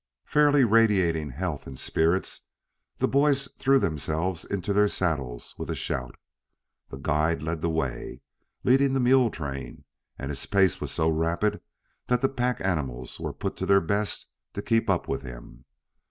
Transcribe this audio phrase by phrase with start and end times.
[0.25, 2.41] Fairly radiating health and spirits,
[2.97, 6.15] the boys threw themselves into their saddles with a shout.
[6.89, 8.21] The guide led the way,
[8.63, 9.83] leading the mule train,
[10.17, 11.61] and his pace was so rapid
[12.07, 14.25] that the pack animals were put to their best
[14.55, 15.65] to keep up with him.